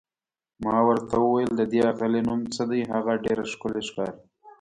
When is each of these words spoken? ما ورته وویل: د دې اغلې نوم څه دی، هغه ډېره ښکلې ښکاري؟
ما 0.63 0.77
ورته 0.87 1.15
وویل: 1.19 1.51
د 1.55 1.61
دې 1.71 1.79
اغلې 1.91 2.21
نوم 2.27 2.41
څه 2.55 2.63
دی، 2.71 2.81
هغه 2.93 3.13
ډېره 3.25 3.43
ښکلې 3.51 3.81
ښکاري؟ 3.87 4.17